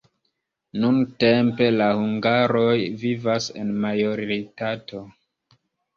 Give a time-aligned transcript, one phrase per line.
[0.85, 5.05] Nuntempe la hungaroj vivas en majoritato.